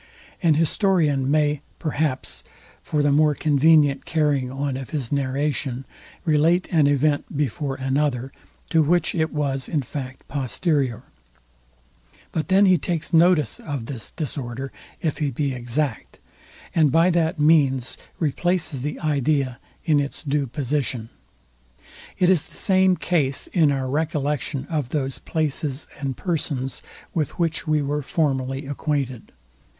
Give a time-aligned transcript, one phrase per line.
[0.41, 2.43] An historian may, perhaps,
[2.81, 5.85] for the more convenient Carrying on of his narration,
[6.25, 8.31] relate an event before another,
[8.71, 11.03] to which it was in fact posterior;
[12.31, 14.71] but then he takes notice of this disorder,
[15.03, 16.17] if he be exact;
[16.73, 21.11] and by that means replaces the idea in its due position.
[22.17, 26.81] It is the same case in our recollection of those places and persons,
[27.13, 29.31] with which we were formerly acquainted.